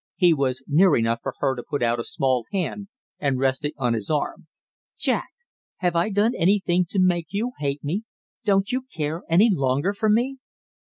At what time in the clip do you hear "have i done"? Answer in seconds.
5.77-6.33